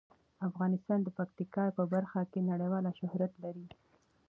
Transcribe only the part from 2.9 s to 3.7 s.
شهرت لري.